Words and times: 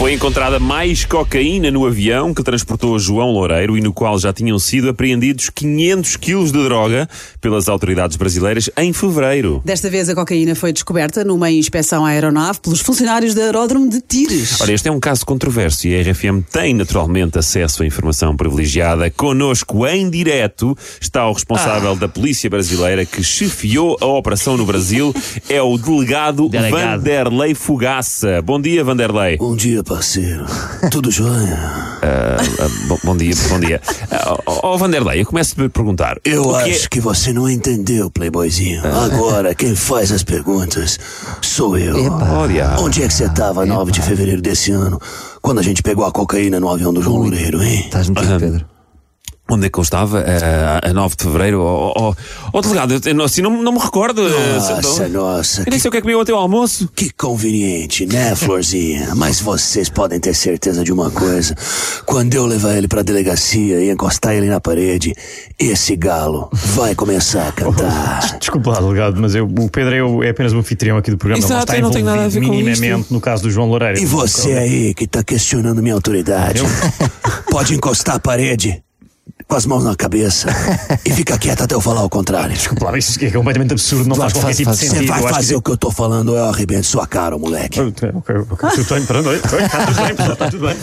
Foi 0.00 0.14
encontrada 0.14 0.58
mais 0.58 1.04
cocaína 1.04 1.70
no 1.70 1.84
avião 1.84 2.32
que 2.32 2.42
transportou 2.42 2.98
João 2.98 3.32
Loureiro 3.32 3.76
e 3.76 3.82
no 3.82 3.92
qual 3.92 4.18
já 4.18 4.32
tinham 4.32 4.58
sido 4.58 4.88
apreendidos 4.88 5.50
500 5.50 6.16
quilos 6.16 6.50
de 6.50 6.64
droga 6.64 7.06
pelas 7.38 7.68
autoridades 7.68 8.16
brasileiras 8.16 8.70
em 8.78 8.94
fevereiro. 8.94 9.60
Desta 9.62 9.90
vez 9.90 10.08
a 10.08 10.14
cocaína 10.14 10.54
foi 10.54 10.72
descoberta 10.72 11.22
numa 11.22 11.50
inspeção 11.50 12.06
à 12.06 12.08
aeronave 12.08 12.60
pelos 12.60 12.80
funcionários 12.80 13.34
do 13.34 13.42
aeródromo 13.42 13.90
de 13.90 14.00
Tires. 14.00 14.58
Ora, 14.62 14.72
este 14.72 14.88
é 14.88 14.90
um 14.90 14.98
caso 14.98 15.26
controverso 15.26 15.86
e 15.86 15.94
a 15.94 16.00
RFM 16.00 16.46
tem 16.50 16.72
naturalmente 16.72 17.38
acesso 17.38 17.82
à 17.82 17.86
informação 17.86 18.34
privilegiada. 18.34 19.10
Conosco 19.10 19.86
em 19.86 20.08
direto 20.08 20.74
está 20.98 21.28
o 21.28 21.32
responsável 21.34 21.94
da 21.94 22.08
polícia 22.08 22.48
brasileira 22.48 23.04
que 23.04 23.22
chefiou 23.22 23.98
a 24.00 24.06
operação 24.06 24.56
no 24.56 24.64
Brasil. 24.64 25.14
É 25.46 25.60
o 25.60 25.76
delegado, 25.76 26.48
Delegado. 26.48 27.00
Vanderlei 27.00 27.54
Fugaça. 27.54 28.40
Bom 28.40 28.58
dia, 28.58 28.82
Vanderlei. 28.82 29.36
Bom 29.36 29.54
dia, 29.54 29.82
parceiro. 29.90 30.46
Tudo 30.90 31.10
jóia? 31.10 31.90
Ah, 32.02 32.38
bom, 32.88 32.98
bom 33.04 33.14
dia, 33.14 33.34
bom 33.50 33.60
dia. 33.60 33.78
Ó 34.46 34.72
oh, 34.72 34.78
Vanderlei, 34.78 35.20
eu 35.20 35.26
começo 35.26 35.54
a 35.62 35.68
perguntar. 35.68 36.16
Eu 36.24 36.44
o 36.44 36.62
que 36.62 36.70
é- 36.70 36.72
acho 36.72 36.88
que 36.88 36.98
você 36.98 37.30
não 37.30 37.46
entendeu, 37.46 38.10
Playboyzinho. 38.10 38.80
Agora, 38.86 39.54
quem 39.54 39.74
faz 39.74 40.10
as 40.10 40.22
perguntas 40.22 40.98
sou 41.42 41.76
eu. 41.76 42.10
Olha. 42.10 42.76
Onde 42.78 43.02
é 43.02 43.06
que 43.06 43.12
você 43.12 43.26
estava 43.26 43.66
9 43.66 43.92
de 43.92 44.00
fevereiro 44.00 44.40
desse 44.40 44.72
ano, 44.72 44.98
quando 45.42 45.58
a 45.58 45.62
gente 45.62 45.82
pegou 45.82 46.06
a 46.06 46.10
cocaína 46.10 46.58
no 46.58 46.70
avião 46.70 46.90
do 46.90 47.02
João 47.02 47.18
Loureiro, 47.18 47.62
hein? 47.62 47.82
Estás 47.84 48.08
metido, 48.08 48.40
Pedro. 48.40 48.64
Onde 49.50 49.66
é 49.66 49.68
que 49.68 49.78
eu 49.78 49.82
estava? 49.82 50.20
Ah, 50.20 50.88
a 50.88 50.92
9 50.92 51.16
de 51.16 51.24
fevereiro? 51.24 51.60
Ó 51.60 51.92
oh, 51.96 52.14
oh, 52.52 52.60
delegado, 52.60 52.94
eu, 52.94 53.00
eu, 53.04 53.24
assim, 53.24 53.42
não, 53.42 53.62
não 53.62 53.72
me 53.72 53.80
recordo. 53.80 54.22
Nossa, 54.22 55.08
nossa. 55.08 55.62
Eu 55.62 55.64
nem 55.66 55.74
Que, 55.74 55.80
sei 55.80 55.88
o 55.88 55.90
que 55.90 55.98
é 55.98 56.00
que 56.00 56.02
comeu 56.02 56.20
ontem 56.20 56.32
ao 56.32 56.38
almoço. 56.38 56.88
que 56.94 57.10
conveniente, 57.10 58.06
né, 58.06 58.36
Florzinha? 58.36 59.12
Mas 59.18 59.40
vocês 59.40 59.88
podem 59.88 60.20
ter 60.20 60.34
certeza 60.34 60.84
de 60.84 60.92
uma 60.92 61.10
coisa. 61.10 61.56
Quando 62.06 62.32
eu 62.34 62.46
levar 62.46 62.76
ele 62.76 62.86
pra 62.86 63.02
delegacia 63.02 63.82
e 63.82 63.90
encostar 63.90 64.34
ele 64.34 64.46
na 64.46 64.60
parede, 64.60 65.14
esse 65.58 65.96
galo 65.96 66.48
vai 66.52 66.94
começar 66.94 67.48
a 67.48 67.52
cantar. 67.52 68.20
Desculpa 68.38 68.70
lá, 68.70 68.80
delegado, 68.80 69.20
mas 69.20 69.34
eu, 69.34 69.46
o 69.46 69.68
Pedro 69.68 70.22
é, 70.22 70.28
é 70.28 70.30
apenas 70.30 70.52
um 70.52 70.60
anfitrião 70.60 70.96
aqui 70.96 71.10
do 71.10 71.18
programa. 71.18 71.44
Exato, 71.44 71.54
não 71.54 71.60
está 71.62 71.76
eu 71.76 71.82
não 71.82 71.90
tenho 71.90 72.04
nada 72.04 72.24
a 72.24 72.28
ver 72.28 72.40
com 72.40 72.50
minimamente 72.50 73.00
isto. 73.00 73.12
no 73.12 73.20
caso 73.20 73.42
do 73.42 73.50
João 73.50 73.68
Loureiro. 73.68 73.98
E 73.98 74.06
você 74.06 74.52
aí 74.52 74.94
que 74.94 75.08
tá 75.08 75.24
questionando 75.24 75.82
minha 75.82 75.94
autoridade, 75.94 76.62
pode 77.50 77.74
encostar 77.74 78.16
a 78.16 78.20
parede 78.20 78.82
com 79.46 79.56
as 79.56 79.66
mãos 79.66 79.84
na 79.84 79.94
cabeça 79.96 80.48
e 81.04 81.10
fica 81.10 81.36
quieto 81.38 81.62
até 81.62 81.74
eu 81.74 81.80
falar 81.80 82.04
o 82.04 82.08
contrário. 82.08 82.54
Desculpa 82.54 82.90
lá, 82.90 82.98
isso 82.98 83.22
é 83.24 83.30
completamente 83.30 83.72
absurdo, 83.72 84.08
não 84.08 84.16
faz 84.16 84.32
qualquer 84.32 84.46
faz- 84.46 84.56
tipo 84.56 84.70
de 84.70 84.76
sentido. 84.76 85.06
Você 85.12 85.22
vai 85.22 85.32
fazer 85.32 85.56
o 85.56 85.62
que 85.62 85.70
eu 85.70 85.76
tô 85.76 85.90
falando 85.90 86.30
ou 86.30 86.36
eu 86.36 86.44
arrebento 86.44 86.86
sua 86.86 87.06
cara, 87.06 87.36
moleque. 87.38 87.80
que... 87.92 88.06
Ok, 88.06 88.12
ok, 88.50 88.70
tudo 88.74 88.94
bem, 88.94 89.04
pronto, 89.06 89.34
está 89.34 89.86
tudo 89.86 90.02
bem, 90.02 90.14
pessoal, 90.14 90.32
está 90.32 90.50
tudo 90.50 90.66
bem. 90.66 90.76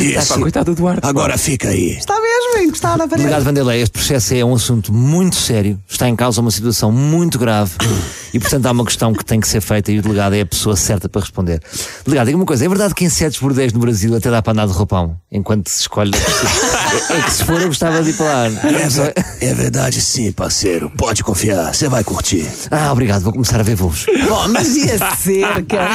Isso. 0.00 0.34
Pá, 0.34 0.40
coitado 0.40 0.74
do 0.74 0.76
Duarte. 0.76 1.06
Agora 1.06 1.36
fica 1.38 1.68
aí. 1.68 1.96
Está 1.96 2.14
mesmo 2.20 2.68
encostado 2.68 2.98
na 2.98 3.08
parede. 3.08 3.24
Delegado 3.26 3.44
Vanderlei, 3.44 3.82
este 3.82 3.92
processo 3.92 4.34
é 4.34 4.44
um 4.44 4.54
assunto 4.54 4.92
muito 4.92 5.36
sério, 5.36 5.78
está 5.88 6.08
em 6.08 6.16
causa 6.16 6.40
uma 6.40 6.50
situação 6.50 6.92
muito 6.92 7.38
grave 7.38 7.72
e, 8.32 8.38
portanto, 8.38 8.66
há 8.66 8.70
uma 8.70 8.84
questão 8.84 9.12
que 9.12 9.24
tem 9.24 9.40
que 9.40 9.48
ser 9.48 9.60
feita 9.60 9.90
e 9.90 9.98
o 9.98 10.02
delegado 10.02 10.34
é 10.34 10.42
a 10.42 10.46
pessoa 10.46 10.76
certa 10.76 11.08
para 11.08 11.20
responder. 11.20 11.60
Delegado, 12.04 12.26
diga 12.26 12.36
uma 12.38 12.46
coisa: 12.46 12.64
é 12.64 12.68
verdade 12.68 12.94
que 12.94 13.04
em 13.04 13.08
certos 13.08 13.38
bordéis 13.40 13.72
no 13.72 13.80
Brasil 13.80 14.14
até 14.16 14.30
dá 14.30 14.40
para 14.42 14.52
andar 14.52 14.66
de 14.66 14.72
roupão 14.72 15.16
enquanto 15.30 15.68
se 15.68 15.80
escolhe? 15.80 16.12
Se 17.30 17.44
for, 17.44 17.60
eu 17.60 17.68
gostava 17.68 18.02
de 18.02 18.10
ir 18.10 18.14
para 18.14 18.26
lá. 18.26 18.46
É, 19.40 19.48
é 19.50 19.54
verdade 19.54 20.00
sim, 20.00 20.32
parceiro. 20.32 20.90
Pode 20.96 21.22
confiar, 21.22 21.74
você 21.74 21.88
vai 21.88 22.02
curtir. 22.02 22.46
Ah, 22.70 22.90
obrigado, 22.92 23.22
vou 23.22 23.32
começar 23.32 23.60
a 23.60 23.62
ver 23.62 23.74
voos. 23.74 24.06
Bom, 24.28 24.48
mas 24.48 24.76
e 24.76 24.90
acerca, 24.90 25.88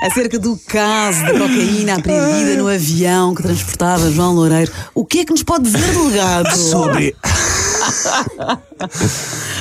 acerca 0.00 0.38
do 0.38 0.58
caso 0.66 1.22
da 1.22 1.32
cocaína 1.32 1.96
apreendida 1.96 2.56
no 2.56 2.68
avião 2.68 3.34
que 3.34 3.42
transportava 3.42 4.10
João 4.10 4.34
Loureiro? 4.34 4.72
O 4.94 5.04
que 5.04 5.20
é 5.20 5.24
que 5.24 5.32
nos 5.32 5.42
pode 5.42 5.64
dizer, 5.64 5.80
delegado? 5.92 6.56
Sobre. 6.56 7.14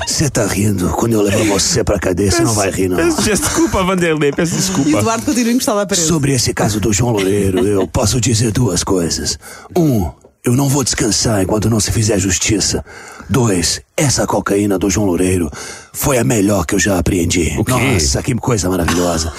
Você 0.08 0.30
tá 0.30 0.46
rindo. 0.46 0.90
Quando 0.90 1.14
eu 1.14 1.22
levar 1.22 1.46
você 1.46 1.84
pra 1.84 2.00
cadeia, 2.00 2.32
você 2.32 2.44
não 2.44 2.54
vai 2.54 2.72
rir, 2.72 2.88
não. 2.88 2.98
Peço 2.98 3.22
desculpa, 3.22 3.84
Vanderlei, 3.84 4.32
peço 4.32 4.54
E 4.54 4.58
desculpa. 4.58 4.90
Eduardo 4.90 5.26
continua 5.26 5.52
encostado 5.52 5.80
à 5.80 5.86
parede. 5.86 6.08
Sobre 6.08 6.34
esse 6.34 6.54
caso 6.54 6.80
do 6.80 6.94
João 6.94 7.12
Loureiro, 7.12 7.66
eu 7.66 7.88
posso 7.88 8.20
dizer 8.22 8.52
duas 8.52 8.84
coisas. 8.84 9.38
Um, 9.76 10.10
eu 10.46 10.58
não 10.58 10.68
vou 10.68 10.84
descansar 10.84 11.42
enquanto 11.42 11.70
não 11.70 11.80
se 11.80 11.90
fizer 11.90 12.20
justiça. 12.20 12.84
Dois, 13.30 13.82
essa 13.96 14.28
cocaína 14.28 14.78
do 14.78 14.90
João 14.90 15.08
Loureiro 15.08 15.50
foi 15.94 16.18
a 16.18 16.24
melhor 16.24 16.66
que 16.66 16.76
eu 16.76 16.80
já 16.80 17.00
apreendi. 17.00 17.56
Nossa, 17.66 18.22
que 18.22 18.36
coisa 18.36 18.70
maravilhosa. 18.70 19.32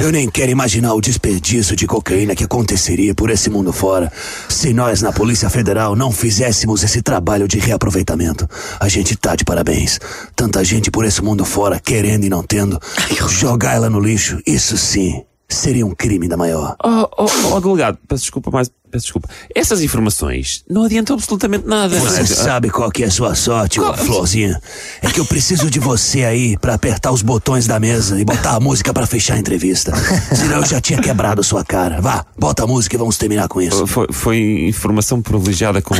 Eu 0.00 0.12
nem 0.12 0.30
quero 0.30 0.52
imaginar 0.52 0.94
o 0.94 1.00
desperdício 1.00 1.74
de 1.74 1.88
cocaína 1.88 2.36
que 2.36 2.44
aconteceria 2.44 3.16
por 3.16 3.30
esse 3.30 3.50
mundo 3.50 3.72
fora 3.72 4.12
se 4.48 4.72
nós 4.72 5.02
na 5.02 5.12
Polícia 5.12 5.50
Federal 5.50 5.96
não 5.96 6.12
fizéssemos 6.12 6.84
esse 6.84 7.02
trabalho 7.02 7.48
de 7.48 7.58
reaproveitamento. 7.58 8.48
A 8.78 8.88
gente 8.88 9.16
tá 9.16 9.34
de 9.34 9.44
parabéns. 9.44 9.98
Tanta 10.36 10.62
gente 10.62 10.88
por 10.88 11.04
esse 11.04 11.20
mundo 11.20 11.44
fora 11.44 11.80
querendo 11.80 12.24
e 12.24 12.30
não 12.30 12.44
tendo. 12.44 12.80
Jogar 13.28 13.74
ela 13.74 13.90
no 13.90 13.98
lixo, 13.98 14.40
isso 14.46 14.78
sim. 14.78 15.24
Seria 15.48 15.86
um 15.86 15.94
crime 15.94 16.26
da 16.26 16.36
maior. 16.36 16.74
Oh, 16.82 17.06
oh, 17.18 17.54
oh, 17.54 17.60
delegado, 17.60 17.98
peço 18.08 18.22
desculpa, 18.22 18.50
mas 18.50 18.70
peço 18.90 19.04
desculpa. 19.04 19.28
Essas 19.54 19.82
informações 19.82 20.64
não 20.68 20.84
adiantam 20.84 21.14
absolutamente 21.14 21.66
nada. 21.66 21.96
é? 21.96 22.00
Você 22.00 22.26
sabe 22.26 22.70
qual 22.70 22.90
que 22.90 23.04
é 23.04 23.06
a 23.06 23.10
sua 23.10 23.34
sorte, 23.34 23.78
Florzinha? 23.78 24.60
É 25.02 25.10
que 25.10 25.20
eu 25.20 25.24
preciso 25.26 25.70
de 25.70 25.78
você 25.78 26.24
aí 26.24 26.56
pra 26.56 26.74
apertar 26.74 27.12
os 27.12 27.20
botões 27.20 27.66
da 27.66 27.78
mesa 27.78 28.18
e 28.18 28.24
botar 28.24 28.56
a 28.56 28.60
música 28.60 28.92
pra 28.94 29.06
fechar 29.06 29.34
a 29.34 29.38
entrevista. 29.38 29.92
Senão 30.34 30.56
eu 30.56 30.66
já 30.66 30.80
tinha 30.80 31.00
quebrado 31.00 31.44
sua 31.44 31.62
cara. 31.62 32.00
Vá, 32.00 32.24
bota 32.38 32.64
a 32.64 32.66
música 32.66 32.96
e 32.96 32.98
vamos 32.98 33.18
terminar 33.18 33.46
com 33.46 33.60
isso. 33.60 33.86
Foi, 33.86 34.06
foi 34.10 34.38
informação 34.68 35.20
privilegiada 35.20 35.82
com, 35.82 35.94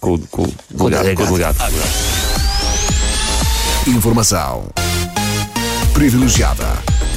com, 0.00 0.18
com, 0.18 0.42
o 0.42 0.90
delegado. 0.90 1.16
Com 1.16 1.22
o 1.22 1.26
delegado. 1.26 1.56
Informação 3.86 4.68
privilegiada 5.94 6.66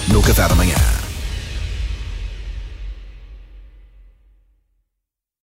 no 0.07 0.21
Café 0.21 0.47
da 0.47 0.55
Manhã. 0.55 0.92